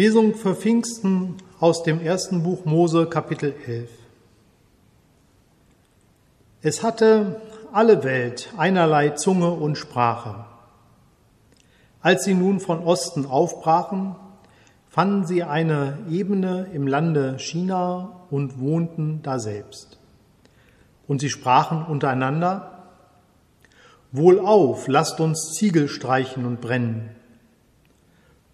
Lesung 0.00 0.34
für 0.34 0.54
Pfingsten 0.54 1.34
aus 1.58 1.82
dem 1.82 2.00
ersten 2.00 2.42
Buch 2.42 2.64
Mose 2.64 3.04
Kapitel 3.04 3.54
11. 3.66 3.90
Es 6.62 6.82
hatte 6.82 7.42
alle 7.70 8.02
Welt 8.02 8.48
einerlei 8.56 9.10
Zunge 9.10 9.50
und 9.50 9.76
Sprache. 9.76 10.46
Als 12.00 12.24
sie 12.24 12.32
nun 12.32 12.60
von 12.60 12.82
Osten 12.82 13.26
aufbrachen, 13.26 14.16
fanden 14.88 15.26
sie 15.26 15.42
eine 15.42 15.98
Ebene 16.08 16.68
im 16.72 16.86
Lande 16.86 17.38
China 17.38 18.22
und 18.30 18.58
wohnten 18.58 19.20
daselbst. 19.22 19.98
Und 21.08 21.20
sie 21.20 21.28
sprachen 21.28 21.84
untereinander, 21.84 22.86
Wohlauf, 24.12 24.88
lasst 24.88 25.20
uns 25.20 25.52
Ziegel 25.52 25.88
streichen 25.88 26.46
und 26.46 26.62
brennen. 26.62 27.19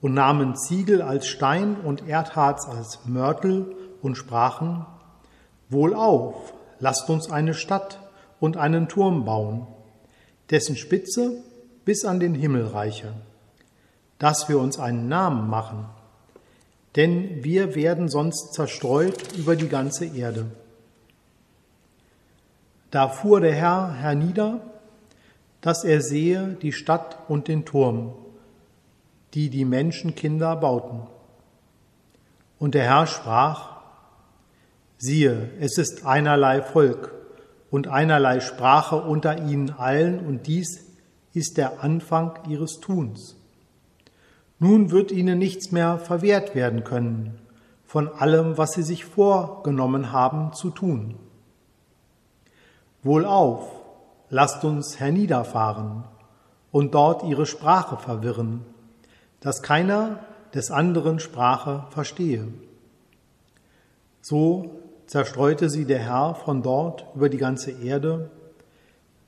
Und 0.00 0.14
nahmen 0.14 0.56
Ziegel 0.56 1.02
als 1.02 1.26
Stein 1.26 1.76
und 1.76 2.06
Erdharz 2.06 2.66
als 2.66 3.00
Mörtel 3.06 3.74
und 4.02 4.16
sprachen, 4.16 4.86
Wohlauf, 5.68 6.52
lasst 6.78 7.08
uns 7.10 7.30
eine 7.30 7.54
Stadt 7.54 7.98
und 8.38 8.56
einen 8.56 8.88
Turm 8.88 9.24
bauen, 9.24 9.66
dessen 10.50 10.76
Spitze 10.76 11.42
bis 11.84 12.04
an 12.04 12.20
den 12.20 12.34
Himmel 12.34 12.66
reiche, 12.66 13.14
dass 14.18 14.48
wir 14.48 14.60
uns 14.60 14.78
einen 14.78 15.08
Namen 15.08 15.48
machen, 15.48 15.86
denn 16.94 17.42
wir 17.42 17.74
werden 17.74 18.08
sonst 18.08 18.54
zerstreut 18.54 19.36
über 19.36 19.56
die 19.56 19.68
ganze 19.68 20.04
Erde. 20.04 20.46
Da 22.90 23.08
fuhr 23.08 23.40
der 23.40 23.54
Herr 23.54 23.92
hernieder 23.92 24.60
dass 25.66 25.82
er 25.82 26.00
sehe 26.00 26.56
die 26.62 26.70
Stadt 26.70 27.18
und 27.26 27.48
den 27.48 27.64
Turm, 27.64 28.12
die 29.36 29.50
die 29.50 29.66
Menschenkinder 29.66 30.56
bauten. 30.56 31.02
Und 32.58 32.74
der 32.74 32.84
Herr 32.84 33.06
sprach, 33.06 33.76
siehe, 34.96 35.50
es 35.60 35.76
ist 35.76 36.06
einerlei 36.06 36.62
Volk 36.62 37.12
und 37.70 37.86
einerlei 37.86 38.40
Sprache 38.40 38.96
unter 38.96 39.44
ihnen 39.46 39.70
allen, 39.70 40.20
und 40.20 40.46
dies 40.46 40.86
ist 41.34 41.58
der 41.58 41.84
Anfang 41.84 42.32
ihres 42.48 42.80
Tuns. 42.80 43.36
Nun 44.58 44.90
wird 44.90 45.12
ihnen 45.12 45.38
nichts 45.38 45.70
mehr 45.70 45.98
verwehrt 45.98 46.54
werden 46.54 46.82
können 46.82 47.38
von 47.84 48.08
allem, 48.08 48.56
was 48.56 48.72
sie 48.72 48.82
sich 48.82 49.04
vorgenommen 49.04 50.12
haben 50.12 50.54
zu 50.54 50.70
tun. 50.70 51.14
Wohlauf, 53.02 53.70
lasst 54.30 54.64
uns 54.64 54.98
herniederfahren 54.98 56.04
und 56.72 56.94
dort 56.94 57.22
ihre 57.22 57.46
Sprache 57.46 57.98
verwirren, 57.98 58.64
dass 59.40 59.62
keiner 59.62 60.20
des 60.54 60.70
anderen 60.70 61.20
Sprache 61.20 61.86
verstehe. 61.90 62.48
So 64.22 64.82
zerstreute 65.06 65.70
sie 65.70 65.84
der 65.84 66.00
Herr 66.00 66.34
von 66.34 66.62
dort 66.62 67.06
über 67.14 67.28
die 67.28 67.36
ganze 67.36 67.70
Erde, 67.70 68.30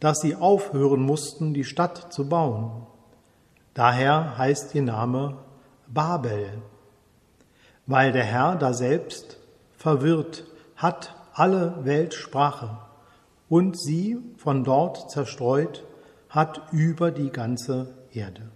dass 0.01 0.21
sie 0.21 0.35
aufhören 0.37 1.01
mussten, 1.01 1.55
die 1.55 1.65
Stadt 1.65 2.13
zu 2.13 2.29
bauen. 2.29 2.87
Daher 3.75 4.37
heißt 4.39 4.75
ihr 4.75 4.83
Name 4.83 5.39
Babel, 5.87 6.49
weil 7.87 8.13
der 8.13 8.25
Herr 8.25 8.57
daselbst 8.57 9.39
verwirrt 9.77 10.45
hat 10.77 11.15
alle 11.33 11.85
Weltsprache 11.85 12.79
und 13.49 13.79
sie 13.79 14.19
von 14.37 14.65
dort 14.65 15.11
zerstreut 15.11 15.85
hat 16.29 16.61
über 16.73 17.11
die 17.11 17.31
ganze 17.31 17.95
Erde. 18.13 18.51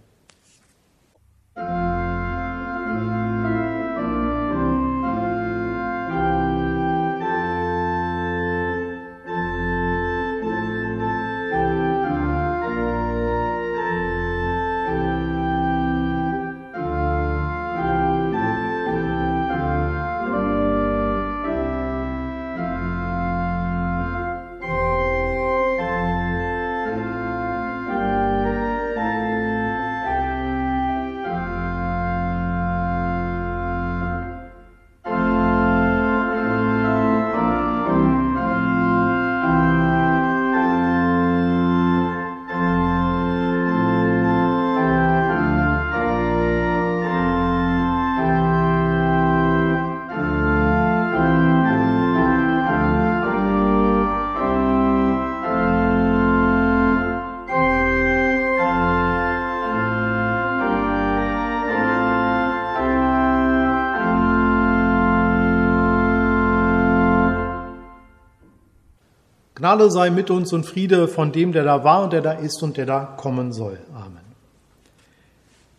Gnade 69.63 69.89
sei 69.89 70.09
mit 70.09 70.29
uns 70.29 70.51
und 70.51 70.65
Friede 70.65 71.07
von 71.07 71.31
dem, 71.31 71.53
der 71.53 71.63
da 71.63 71.85
war 71.85 72.03
und 72.03 72.11
der 72.11 72.19
da 72.19 72.33
ist 72.33 72.61
und 72.63 72.75
der 72.75 72.85
da 72.85 73.05
kommen 73.05 73.53
soll. 73.53 73.79
Amen. 73.95 74.19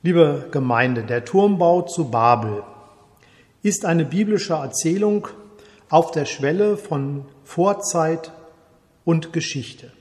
Liebe 0.03 0.47
Gemeinde, 0.51 1.03
der 1.03 1.27
Turmbau 1.27 1.83
zu 1.83 2.11
Babel 2.11 2.63
ist 3.63 3.85
eine 3.85 4.07
biblische 4.07 4.55
Erzählung 4.55 5.29
auf 5.91 6.13
der 6.13 6.25
Schwelle 6.25 6.79
von 6.79 7.27
Vorzeit 7.45 8.33
und 9.05 9.35
Geschichte. 9.35 9.93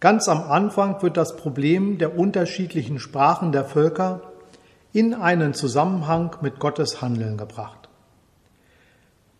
Ganz 0.00 0.26
am 0.26 0.42
Anfang 0.50 1.02
wird 1.02 1.18
das 1.18 1.36
Problem 1.36 1.98
der 1.98 2.18
unterschiedlichen 2.18 2.98
Sprachen 2.98 3.52
der 3.52 3.66
Völker 3.66 4.22
in 4.94 5.12
einen 5.12 5.52
Zusammenhang 5.52 6.34
mit 6.40 6.58
Gottes 6.58 7.02
Handeln 7.02 7.36
gebracht. 7.36 7.79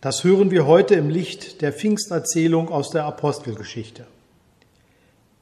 Das 0.01 0.23
hören 0.23 0.49
wir 0.49 0.65
heute 0.65 0.95
im 0.95 1.11
Licht 1.11 1.61
der 1.61 1.71
Pfingsterzählung 1.71 2.69
aus 2.69 2.89
der 2.89 3.05
Apostelgeschichte. 3.05 4.07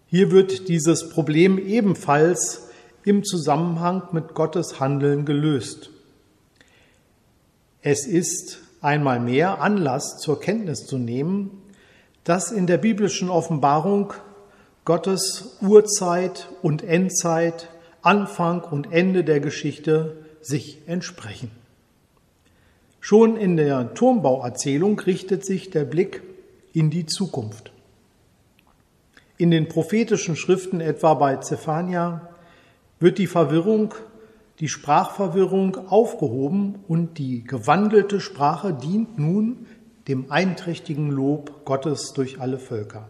Hier 0.08 0.32
wird 0.32 0.68
dieses 0.68 1.08
Problem 1.08 1.58
ebenfalls 1.58 2.68
im 3.06 3.24
Zusammenhang 3.24 4.10
mit 4.12 4.34
Gottes 4.34 4.82
Handeln 4.82 5.24
gelöst. 5.24 5.92
Es 7.82 8.06
ist 8.06 8.60
einmal 8.82 9.22
mehr 9.22 9.62
Anlass 9.62 10.18
zur 10.18 10.42
Kenntnis 10.42 10.86
zu 10.86 10.98
nehmen, 10.98 11.62
dass 12.26 12.52
in 12.52 12.68
der 12.68 12.80
biblischen 12.80 13.30
Offenbarung 13.30 14.12
Gottes 14.84 15.56
Urzeit 15.62 16.50
und 16.62 16.84
Endzeit, 16.84 17.70
Anfang 18.02 18.64
und 18.64 18.92
Ende 18.92 19.24
der 19.24 19.40
Geschichte 19.40 20.18
sich 20.42 20.80
entsprechen. 20.86 21.59
Schon 23.10 23.38
in 23.38 23.58
der 23.58 23.96
Turmbauerzählung 23.96 25.00
richtet 25.00 25.44
sich 25.44 25.72
der 25.72 25.84
Blick 25.84 26.22
in 26.74 26.92
die 26.92 27.08
Zukunft. 27.08 27.72
In 29.36 29.50
den 29.50 29.68
prophetischen 29.68 30.36
Schriften, 30.36 30.80
etwa 30.80 31.16
bei 31.16 31.38
Zephania, 31.38 32.30
wird 33.00 33.18
die 33.18 33.26
Verwirrung, 33.26 33.96
die 34.60 34.68
Sprachverwirrung 34.68 35.90
aufgehoben 35.90 36.84
und 36.88 37.18
die 37.18 37.44
gewandelte 37.44 38.20
Sprache 38.20 38.76
dient 38.76 39.18
nun 39.18 39.66
dem 40.08 40.32
einträchtigen 40.32 41.10
Lob 41.10 41.66
Gottes 41.66 42.14
durch 42.14 42.40
alle 42.40 42.60
Völker. 42.60 43.10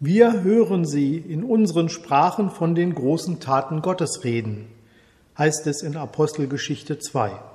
Wir 0.00 0.42
hören 0.42 0.84
sie 0.84 1.16
in 1.16 1.44
unseren 1.44 1.88
Sprachen 1.88 2.50
von 2.50 2.74
den 2.74 2.94
großen 2.94 3.40
Taten 3.40 3.80
Gottes 3.80 4.22
reden, 4.22 4.66
heißt 5.38 5.66
es 5.66 5.80
in 5.82 5.96
Apostelgeschichte 5.96 6.98
2. 6.98 7.51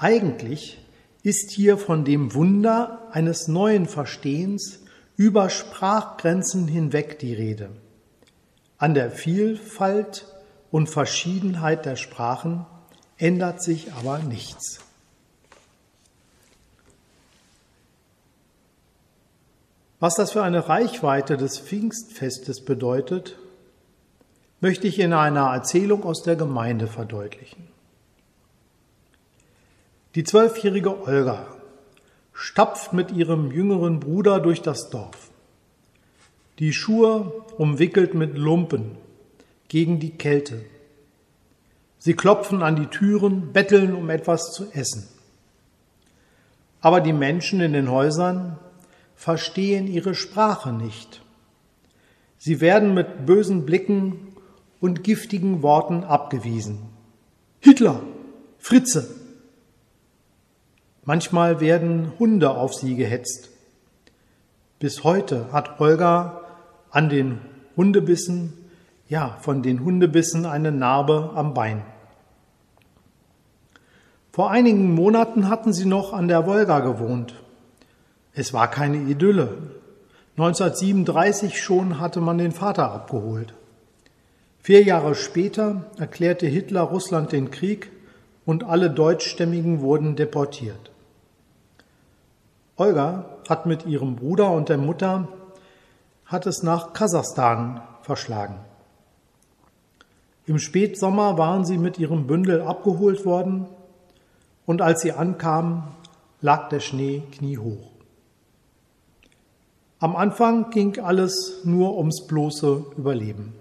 Eigentlich 0.00 0.78
ist 1.24 1.50
hier 1.50 1.76
von 1.76 2.04
dem 2.04 2.32
Wunder 2.32 3.08
eines 3.10 3.48
neuen 3.48 3.86
Verstehens 3.86 4.78
über 5.16 5.50
Sprachgrenzen 5.50 6.68
hinweg 6.68 7.18
die 7.18 7.34
Rede. 7.34 7.70
An 8.78 8.94
der 8.94 9.10
Vielfalt 9.10 10.24
und 10.70 10.88
Verschiedenheit 10.88 11.84
der 11.84 11.96
Sprachen 11.96 12.64
ändert 13.16 13.60
sich 13.60 13.92
aber 13.94 14.20
nichts. 14.20 14.78
Was 19.98 20.14
das 20.14 20.30
für 20.30 20.44
eine 20.44 20.68
Reichweite 20.68 21.36
des 21.36 21.58
Pfingstfestes 21.58 22.64
bedeutet, 22.64 23.36
möchte 24.60 24.86
ich 24.86 25.00
in 25.00 25.12
einer 25.12 25.52
Erzählung 25.52 26.04
aus 26.04 26.22
der 26.22 26.36
Gemeinde 26.36 26.86
verdeutlichen. 26.86 27.77
Die 30.14 30.24
zwölfjährige 30.24 31.06
Olga 31.06 31.46
stapft 32.32 32.92
mit 32.92 33.12
ihrem 33.12 33.50
jüngeren 33.50 34.00
Bruder 34.00 34.40
durch 34.40 34.62
das 34.62 34.90
Dorf. 34.90 35.30
Die 36.58 36.72
Schuhe 36.72 37.44
umwickelt 37.56 38.14
mit 38.14 38.38
Lumpen 38.38 38.96
gegen 39.68 40.00
die 40.00 40.10
Kälte. 40.10 40.64
Sie 41.98 42.14
klopfen 42.14 42.62
an 42.62 42.76
die 42.76 42.86
Türen, 42.86 43.52
betteln 43.52 43.94
um 43.94 44.08
etwas 44.08 44.52
zu 44.52 44.70
essen. 44.72 45.08
Aber 46.80 47.00
die 47.00 47.12
Menschen 47.12 47.60
in 47.60 47.72
den 47.72 47.90
Häusern 47.90 48.56
verstehen 49.14 49.88
ihre 49.88 50.14
Sprache 50.14 50.72
nicht. 50.72 51.22
Sie 52.38 52.60
werden 52.60 52.94
mit 52.94 53.26
bösen 53.26 53.66
Blicken 53.66 54.28
und 54.80 55.02
giftigen 55.02 55.62
Worten 55.62 56.04
abgewiesen. 56.04 56.78
Hitler, 57.60 58.00
Fritze. 58.58 59.17
Manchmal 61.08 61.60
werden 61.60 62.12
Hunde 62.18 62.50
auf 62.50 62.74
sie 62.74 62.94
gehetzt. 62.94 63.48
Bis 64.78 65.04
heute 65.04 65.50
hat 65.52 65.80
Olga 65.80 66.42
an 66.90 67.08
den 67.08 67.38
Hundebissen, 67.78 68.52
ja, 69.08 69.38
von 69.40 69.62
den 69.62 69.82
Hundebissen 69.82 70.44
eine 70.44 70.70
Narbe 70.70 71.30
am 71.34 71.54
Bein. 71.54 71.80
Vor 74.32 74.50
einigen 74.50 74.94
Monaten 74.94 75.48
hatten 75.48 75.72
sie 75.72 75.86
noch 75.86 76.12
an 76.12 76.28
der 76.28 76.46
Wolga 76.46 76.80
gewohnt. 76.80 77.32
Es 78.34 78.52
war 78.52 78.70
keine 78.70 78.98
Idylle. 78.98 79.56
1937 80.36 81.58
schon 81.58 82.00
hatte 82.00 82.20
man 82.20 82.36
den 82.36 82.52
Vater 82.52 82.92
abgeholt. 82.92 83.54
Vier 84.60 84.82
Jahre 84.82 85.14
später 85.14 85.86
erklärte 85.96 86.46
Hitler 86.46 86.82
Russland 86.82 87.32
den 87.32 87.50
Krieg 87.50 87.90
und 88.44 88.62
alle 88.64 88.90
Deutschstämmigen 88.90 89.80
wurden 89.80 90.14
deportiert. 90.14 90.90
Olga 92.78 93.24
hat 93.48 93.66
mit 93.66 93.86
ihrem 93.86 94.14
Bruder 94.14 94.52
und 94.52 94.68
der 94.68 94.78
Mutter 94.78 95.26
hat 96.24 96.46
es 96.46 96.62
nach 96.62 96.92
Kasachstan 96.92 97.82
verschlagen. 98.02 98.60
Im 100.46 100.60
Spätsommer 100.60 101.36
waren 101.36 101.64
sie 101.64 101.76
mit 101.76 101.98
ihrem 101.98 102.28
Bündel 102.28 102.62
abgeholt 102.62 103.26
worden 103.26 103.66
und 104.64 104.80
als 104.80 105.00
sie 105.00 105.12
ankamen, 105.12 105.82
lag 106.40 106.68
der 106.68 106.78
Schnee 106.78 107.24
kniehoch. 107.32 107.90
Am 109.98 110.14
Anfang 110.14 110.70
ging 110.70 111.00
alles 111.00 111.62
nur 111.64 111.98
ums 111.98 112.28
bloße 112.28 112.84
Überleben. 112.96 113.54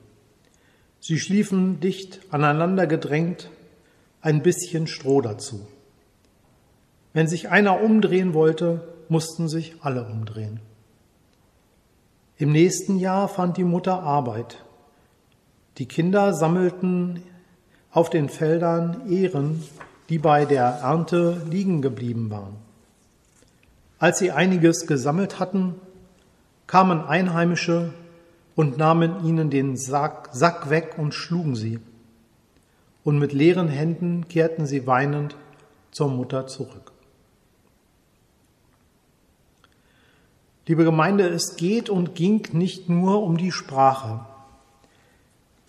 Sie 1.00 1.18
schliefen 1.18 1.80
dicht 1.80 2.20
aneinander 2.30 2.86
gedrängt, 2.86 3.50
ein 4.22 4.44
bisschen 4.44 4.86
Stroh 4.86 5.22
dazu. 5.22 5.66
Wenn 7.14 7.28
sich 7.28 7.50
einer 7.50 7.82
umdrehen 7.82 8.36
wollte, 8.36 8.97
mussten 9.10 9.48
sich 9.48 9.76
alle 9.82 10.06
umdrehen. 10.06 10.60
Im 12.38 12.52
nächsten 12.52 12.98
Jahr 12.98 13.28
fand 13.28 13.58
die 13.58 13.64
Mutter 13.64 14.04
Arbeit. 14.04 14.64
Die 15.78 15.88
Kinder 15.88 16.34
sammelten 16.34 17.24
auf 17.92 18.10
den 18.10 18.30
Feldern 18.30 19.10
Ehren 19.10 19.64
die 20.10 20.20
bei 20.20 20.46
der 20.46 20.64
Ernte 20.64 21.42
liegen 21.50 21.82
geblieben 21.82 22.30
waren. 22.30 22.56
Als 24.00 24.20
sie 24.20 24.32
einiges 24.32 24.88
gesammelt 24.88 25.40
hatten, 25.40 25.76
kamen 26.66 27.02
Einheimische 27.02 27.94
und 28.56 28.78
nahmen 28.78 29.26
ihnen 29.26 29.50
den 29.50 29.76
Sack, 29.76 30.30
Sack 30.34 30.70
weg 30.70 30.96
und 30.98 31.14
schlugen 31.14 31.56
sie. 31.56 31.80
Und 33.04 33.20
mit 33.20 33.34
leeren 33.34 33.70
Händen 33.70 34.28
kehrten 34.28 34.66
sie 34.66 34.86
weinend 34.86 35.36
zur 35.92 36.10
Mutter 36.10 36.48
zurück. 36.48 36.92
Liebe 40.68 40.84
Gemeinde, 40.84 41.30
es 41.30 41.56
geht 41.56 41.90
und 41.90 42.14
ging 42.14 42.46
nicht 42.52 42.90
nur 42.90 43.24
um 43.24 43.38
die 43.38 43.54
Sprache. 43.54 44.26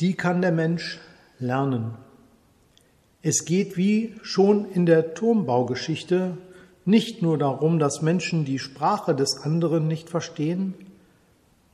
Die 0.00 0.14
kann 0.14 0.43
der 0.43 0.50
Mensch 0.50 0.99
lernen. 1.38 1.95
Es 3.23 3.45
geht 3.45 3.76
wie 3.76 4.17
schon 4.23 4.69
in 4.69 4.87
der 4.87 5.14
Turmbaugeschichte 5.14 6.37
nicht 6.85 7.23
nur 7.23 7.38
darum, 7.38 7.78
dass 7.78 8.02
Menschen 8.02 8.45
die 8.45 8.59
Sprache 8.59 9.14
des 9.14 9.43
anderen 9.45 9.87
nicht 9.87 10.11
verstehen, 10.11 10.75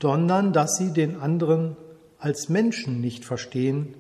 sondern 0.03 0.53
dass 0.53 0.77
sie 0.77 0.93
den 0.93 1.17
anderen 1.17 1.79
als 2.19 2.51
Menschen 2.51 3.01
nicht 3.01 3.25
verstehen, 3.25 3.95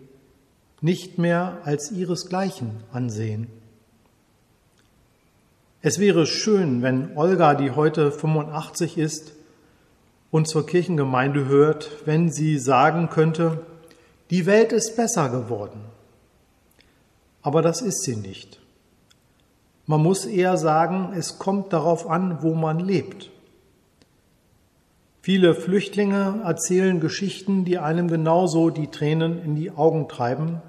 nicht 0.82 1.16
mehr 1.16 1.62
als 1.64 1.90
ihresgleichen 1.90 2.72
ansehen. 2.92 3.46
Es 5.86 5.98
wäre 5.98 6.26
schön, 6.26 6.80
wenn 6.80 7.16
Olga, 7.16 7.54
die 7.54 7.72
heute 7.72 8.10
85 8.10 8.96
ist 8.96 9.34
und 10.30 10.48
zur 10.48 10.66
Kirchengemeinde 10.66 11.46
hört, 11.46 11.90
wenn 12.06 12.32
sie 12.32 12.58
sagen 12.58 13.10
könnte, 13.10 13.60
die 14.30 14.46
Welt 14.46 14.72
ist 14.72 14.96
besser 14.96 15.28
geworden 15.28 15.80
aber 17.44 17.60
das 17.60 17.82
ist 17.82 18.02
sie 18.02 18.16
nicht. 18.16 18.58
Man 19.84 20.02
muss 20.02 20.24
eher 20.24 20.56
sagen, 20.56 21.12
es 21.14 21.38
kommt 21.38 21.74
darauf 21.74 22.08
an, 22.08 22.38
wo 22.40 22.54
man 22.54 22.80
lebt. 22.80 23.30
Viele 25.20 25.54
Flüchtlinge 25.54 26.40
erzählen 26.42 27.00
Geschichten, 27.00 27.66
die 27.66 27.78
einem 27.78 28.08
genauso 28.08 28.70
die 28.70 28.86
Tränen 28.86 29.44
in 29.44 29.56
die 29.56 29.70
Augen 29.70 30.08
treiben, 30.08 30.62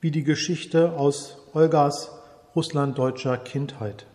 wie 0.00 0.10
die 0.10 0.24
Geschichte 0.24 0.92
aus 0.92 1.36
Olgas 1.52 2.10
russlanddeutscher 2.56 3.36
Kindheit. 3.36 4.06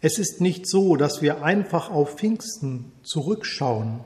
Es 0.00 0.18
ist 0.18 0.40
nicht 0.40 0.68
so, 0.68 0.96
dass 0.96 1.22
wir 1.22 1.42
einfach 1.42 1.90
auf 1.90 2.16
Pfingsten 2.16 2.92
zurückschauen. 3.02 4.00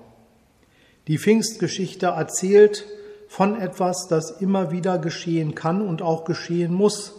Die 1.08 1.18
Pfingstgeschichte 1.18 2.06
erzählt 2.06 2.86
von 3.28 3.60
etwas, 3.60 4.06
das 4.08 4.40
immer 4.40 4.70
wieder 4.70 4.98
geschehen 4.98 5.54
kann 5.54 5.86
und 5.86 6.02
auch 6.02 6.24
geschehen 6.24 6.72
muss, 6.72 7.14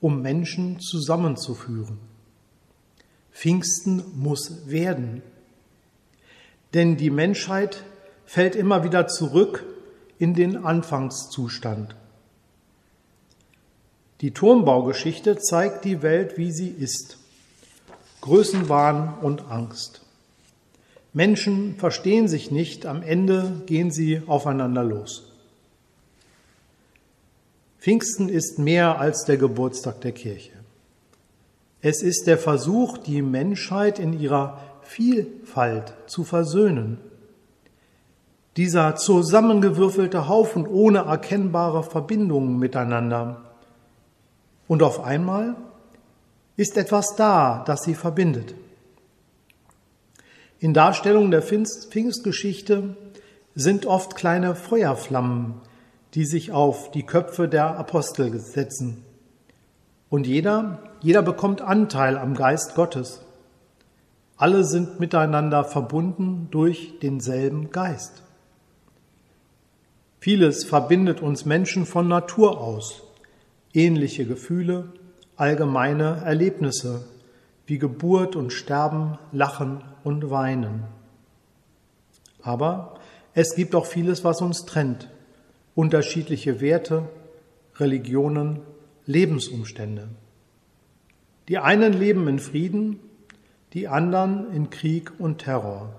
um 0.00 0.22
Menschen 0.22 0.80
zusammenzuführen. 0.80 1.98
Pfingsten 3.32 4.02
muss 4.16 4.68
werden. 4.68 5.22
Denn 6.74 6.96
die 6.96 7.10
Menschheit 7.10 7.84
fällt 8.24 8.56
immer 8.56 8.84
wieder 8.84 9.06
zurück 9.06 9.64
in 10.18 10.34
den 10.34 10.56
Anfangszustand. 10.56 11.96
Die 14.20 14.32
Turmbaugeschichte 14.32 15.38
zeigt 15.38 15.84
die 15.84 16.02
Welt, 16.02 16.36
wie 16.36 16.52
sie 16.52 16.68
ist. 16.68 17.19
Größenwahn 18.20 19.14
und 19.20 19.50
Angst. 19.50 20.02
Menschen 21.12 21.76
verstehen 21.76 22.28
sich 22.28 22.50
nicht, 22.50 22.86
am 22.86 23.02
Ende 23.02 23.62
gehen 23.66 23.90
sie 23.90 24.22
aufeinander 24.26 24.84
los. 24.84 25.30
Pfingsten 27.78 28.28
ist 28.28 28.58
mehr 28.58 28.98
als 28.98 29.24
der 29.24 29.38
Geburtstag 29.38 30.02
der 30.02 30.12
Kirche. 30.12 30.52
Es 31.80 32.02
ist 32.02 32.26
der 32.26 32.36
Versuch, 32.36 32.98
die 32.98 33.22
Menschheit 33.22 33.98
in 33.98 34.12
ihrer 34.12 34.60
Vielfalt 34.82 35.94
zu 36.06 36.24
versöhnen. 36.24 36.98
Dieser 38.56 38.96
zusammengewürfelte 38.96 40.28
Haufen 40.28 40.66
ohne 40.66 40.98
erkennbare 40.98 41.82
Verbindungen 41.82 42.58
miteinander. 42.58 43.40
Und 44.68 44.82
auf 44.82 45.02
einmal 45.02 45.56
ist 46.60 46.76
etwas 46.76 47.16
da, 47.16 47.64
das 47.66 47.84
sie 47.84 47.94
verbindet. 47.94 48.54
In 50.58 50.74
Darstellungen 50.74 51.30
der 51.30 51.40
Pfingstgeschichte 51.40 52.96
sind 53.54 53.86
oft 53.86 54.14
kleine 54.14 54.54
Feuerflammen, 54.54 55.54
die 56.12 56.26
sich 56.26 56.52
auf 56.52 56.90
die 56.90 57.06
Köpfe 57.06 57.48
der 57.48 57.78
Apostel 57.78 58.38
setzen. 58.38 59.06
Und 60.10 60.26
jeder, 60.26 60.82
jeder 61.00 61.22
bekommt 61.22 61.62
Anteil 61.62 62.18
am 62.18 62.34
Geist 62.34 62.74
Gottes. 62.74 63.22
Alle 64.36 64.64
sind 64.64 65.00
miteinander 65.00 65.64
verbunden 65.64 66.48
durch 66.50 66.98
denselben 67.00 67.70
Geist. 67.70 68.22
Vieles 70.18 70.64
verbindet 70.64 71.22
uns 71.22 71.46
Menschen 71.46 71.86
von 71.86 72.06
Natur 72.06 72.60
aus. 72.60 73.02
Ähnliche 73.72 74.26
Gefühle, 74.26 74.92
allgemeine 75.40 76.22
Erlebnisse 76.24 77.04
wie 77.66 77.78
Geburt 77.78 78.36
und 78.36 78.52
Sterben, 78.52 79.18
Lachen 79.32 79.82
und 80.04 80.30
Weinen. 80.30 80.84
Aber 82.42 82.98
es 83.34 83.54
gibt 83.54 83.74
auch 83.74 83.86
vieles, 83.86 84.24
was 84.24 84.40
uns 84.40 84.66
trennt 84.66 85.08
unterschiedliche 85.74 86.60
Werte, 86.60 87.08
Religionen, 87.76 88.60
Lebensumstände. 89.06 90.08
Die 91.48 91.58
einen 91.58 91.92
leben 91.92 92.28
in 92.28 92.38
Frieden, 92.38 93.00
die 93.72 93.88
anderen 93.88 94.52
in 94.52 94.68
Krieg 94.68 95.12
und 95.18 95.38
Terror. 95.38 95.94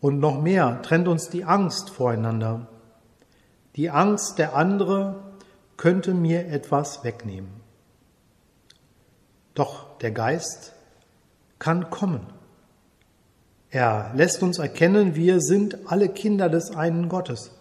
Und 0.00 0.20
noch 0.20 0.40
mehr 0.40 0.80
trennt 0.82 1.08
uns 1.08 1.28
die 1.28 1.44
Angst 1.44 1.90
voreinander. 1.90 2.68
Die 3.74 3.90
Angst, 3.90 4.38
der 4.38 4.54
andere 4.54 5.29
könnte 5.80 6.12
mir 6.12 6.46
etwas 6.48 7.04
wegnehmen. 7.04 7.48
Doch 9.54 9.96
der 10.00 10.10
Geist 10.10 10.74
kann 11.58 11.88
kommen. 11.88 12.26
Er 13.70 14.12
lässt 14.14 14.42
uns 14.42 14.58
erkennen, 14.58 15.14
wir 15.14 15.40
sind 15.40 15.90
alle 15.90 16.10
Kinder 16.10 16.50
des 16.50 16.76
einen 16.76 17.08
Gottes, 17.08 17.52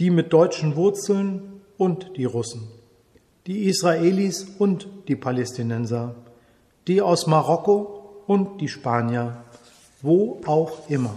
die 0.00 0.10
mit 0.10 0.32
deutschen 0.32 0.74
Wurzeln 0.74 1.60
und 1.78 2.16
die 2.16 2.24
Russen, 2.24 2.66
die 3.46 3.68
Israelis 3.68 4.48
und 4.58 4.88
die 5.06 5.14
Palästinenser, 5.14 6.16
die 6.88 7.00
aus 7.00 7.28
Marokko 7.28 8.24
und 8.26 8.60
die 8.60 8.68
Spanier, 8.68 9.36
wo 10.02 10.40
auch 10.46 10.90
immer. 10.90 11.14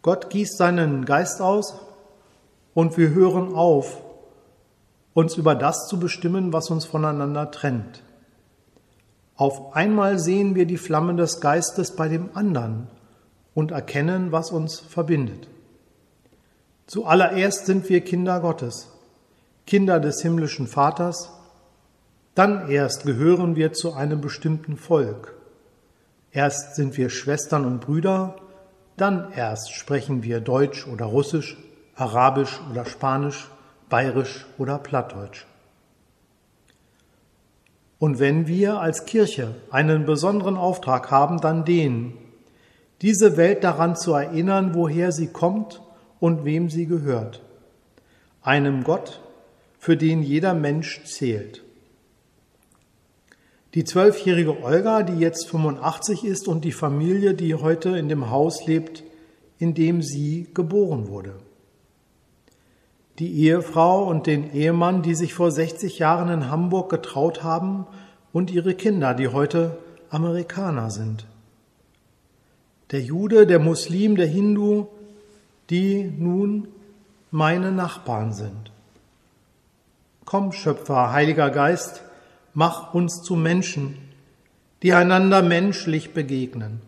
Gott 0.00 0.30
gießt 0.30 0.56
seinen 0.56 1.04
Geist 1.04 1.42
aus 1.42 1.74
und 2.78 2.96
wir 2.96 3.10
hören 3.10 3.56
auf, 3.56 4.04
uns 5.12 5.36
über 5.36 5.56
das 5.56 5.88
zu 5.88 5.98
bestimmen, 5.98 6.52
was 6.52 6.70
uns 6.70 6.84
voneinander 6.84 7.50
trennt. 7.50 8.04
Auf 9.34 9.74
einmal 9.74 10.20
sehen 10.20 10.54
wir 10.54 10.64
die 10.64 10.76
Flamme 10.76 11.16
des 11.16 11.40
Geistes 11.40 11.96
bei 11.96 12.06
dem 12.06 12.30
anderen 12.34 12.86
und 13.52 13.72
erkennen, 13.72 14.30
was 14.30 14.52
uns 14.52 14.78
verbindet. 14.78 15.48
Zuallererst 16.86 17.66
sind 17.66 17.88
wir 17.88 18.00
Kinder 18.02 18.38
Gottes, 18.38 18.92
Kinder 19.66 19.98
des 19.98 20.22
himmlischen 20.22 20.68
Vaters, 20.68 21.30
dann 22.36 22.70
erst 22.70 23.04
gehören 23.04 23.56
wir 23.56 23.72
zu 23.72 23.94
einem 23.94 24.20
bestimmten 24.20 24.76
Volk. 24.76 25.34
Erst 26.30 26.76
sind 26.76 26.96
wir 26.96 27.10
Schwestern 27.10 27.64
und 27.64 27.80
Brüder, 27.80 28.36
dann 28.96 29.32
erst 29.32 29.72
sprechen 29.72 30.22
wir 30.22 30.40
Deutsch 30.40 30.86
oder 30.86 31.06
Russisch, 31.06 31.56
Arabisch 31.98 32.60
oder 32.70 32.86
Spanisch, 32.86 33.48
Bayerisch 33.88 34.46
oder 34.56 34.78
Plattdeutsch. 34.78 35.46
Und 37.98 38.20
wenn 38.20 38.46
wir 38.46 38.80
als 38.80 39.06
Kirche 39.06 39.56
einen 39.70 40.06
besonderen 40.06 40.56
Auftrag 40.56 41.10
haben, 41.10 41.40
dann 41.40 41.64
den, 41.64 42.12
diese 43.02 43.36
Welt 43.36 43.64
daran 43.64 43.96
zu 43.96 44.12
erinnern, 44.12 44.74
woher 44.74 45.10
sie 45.10 45.26
kommt 45.26 45.82
und 46.20 46.44
wem 46.44 46.70
sie 46.70 46.86
gehört. 46.86 47.42
Einem 48.42 48.84
Gott, 48.84 49.20
für 49.80 49.96
den 49.96 50.22
jeder 50.22 50.54
Mensch 50.54 51.02
zählt. 51.04 51.64
Die 53.74 53.84
zwölfjährige 53.84 54.62
Olga, 54.62 55.02
die 55.02 55.18
jetzt 55.18 55.48
85 55.48 56.24
ist 56.24 56.46
und 56.46 56.64
die 56.64 56.72
Familie, 56.72 57.34
die 57.34 57.54
heute 57.54 57.98
in 57.98 58.08
dem 58.08 58.30
Haus 58.30 58.66
lebt, 58.66 59.02
in 59.58 59.74
dem 59.74 60.02
sie 60.02 60.48
geboren 60.54 61.08
wurde. 61.08 61.34
Die 63.18 63.44
Ehefrau 63.44 64.04
und 64.04 64.26
den 64.26 64.52
Ehemann, 64.52 65.02
die 65.02 65.14
sich 65.14 65.34
vor 65.34 65.50
60 65.50 65.98
Jahren 65.98 66.28
in 66.28 66.50
Hamburg 66.50 66.88
getraut 66.88 67.42
haben 67.42 67.86
und 68.32 68.50
ihre 68.50 68.74
Kinder, 68.74 69.14
die 69.14 69.28
heute 69.28 69.78
Amerikaner 70.10 70.90
sind. 70.90 71.26
Der 72.92 73.00
Jude, 73.00 73.46
der 73.46 73.58
Muslim, 73.58 74.16
der 74.16 74.26
Hindu, 74.26 74.86
die 75.68 76.04
nun 76.04 76.68
meine 77.30 77.72
Nachbarn 77.72 78.32
sind. 78.32 78.70
Komm, 80.24 80.52
Schöpfer, 80.52 81.12
Heiliger 81.12 81.50
Geist, 81.50 82.02
mach 82.54 82.94
uns 82.94 83.22
zu 83.22 83.34
Menschen, 83.34 83.98
die 84.82 84.92
einander 84.92 85.42
menschlich 85.42 86.14
begegnen. 86.14 86.80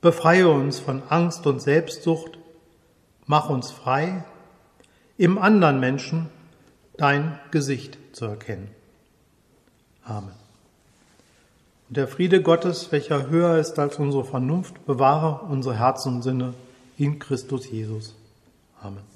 Befreie 0.00 0.48
uns 0.48 0.78
von 0.78 1.02
Angst 1.08 1.46
und 1.46 1.60
Selbstsucht, 1.60 2.38
mach 3.26 3.48
uns 3.48 3.70
frei, 3.70 4.24
im 5.18 5.38
anderen 5.38 5.80
Menschen 5.80 6.28
dein 6.96 7.38
Gesicht 7.50 7.98
zu 8.12 8.26
erkennen. 8.26 8.68
Amen. 10.04 10.32
Und 11.88 11.96
der 11.96 12.08
Friede 12.08 12.42
Gottes, 12.42 12.92
welcher 12.92 13.28
höher 13.28 13.58
ist 13.58 13.78
als 13.78 13.98
unsere 13.98 14.24
Vernunft, 14.24 14.86
bewahre 14.86 15.46
unsere 15.46 15.78
Herzen 15.78 16.16
und 16.16 16.22
Sinne 16.22 16.54
in 16.96 17.18
Christus 17.18 17.70
Jesus. 17.70 18.14
Amen. 18.80 19.13